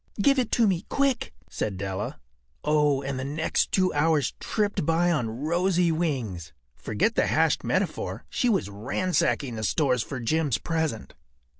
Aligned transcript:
“Give 0.19 0.39
it 0.39 0.51
to 0.53 0.65
me 0.65 0.87
quick,” 0.89 1.31
said 1.47 1.77
Della. 1.77 2.19
Oh, 2.63 3.03
and 3.03 3.19
the 3.19 3.23
next 3.23 3.71
two 3.71 3.93
hours 3.93 4.33
tripped 4.39 4.83
by 4.83 5.11
on 5.11 5.29
rosy 5.29 5.91
wings. 5.91 6.53
Forget 6.75 7.13
the 7.13 7.27
hashed 7.27 7.63
metaphor. 7.63 8.25
She 8.27 8.49
was 8.49 8.67
ransacking 8.67 9.57
the 9.57 9.63
stores 9.63 10.01
for 10.01 10.19
Jim’s 10.19 10.57
present. 10.57 11.13